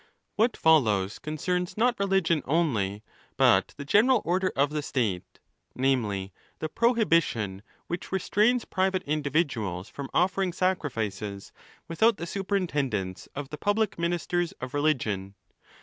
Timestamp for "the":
3.77-3.85, 4.71-4.81, 6.57-6.69, 12.17-12.25, 13.49-13.59